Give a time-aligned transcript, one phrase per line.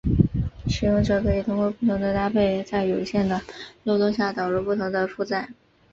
[0.65, 3.39] 使用者可以通过不同的搭配在有限的
[3.83, 5.47] 漏洞下导入不同的负载。